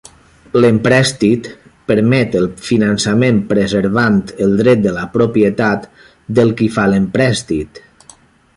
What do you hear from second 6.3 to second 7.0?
del qui fa